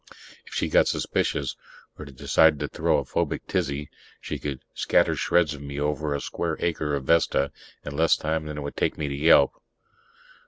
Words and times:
If 0.47 0.55
she 0.55 0.67
got 0.67 0.87
suspicious 0.87 1.55
or 1.99 2.05
decided 2.05 2.59
to 2.61 2.67
throw 2.67 2.97
a 2.97 3.05
phobic 3.05 3.45
tizzy, 3.45 3.91
she 4.19 4.39
could 4.39 4.63
scatter 4.73 5.15
shreds 5.15 5.53
of 5.53 5.61
me 5.61 5.79
over 5.79 6.15
a 6.15 6.19
square 6.21 6.57
acre 6.59 6.95
of 6.95 7.05
Vesta 7.05 7.51
in 7.85 7.95
less 7.95 8.15
time 8.15 8.47
than 8.47 8.57
it 8.57 8.61
would 8.61 8.75
take 8.75 8.97
me 8.97 9.07
to 9.07 9.15
yelp. 9.15 9.51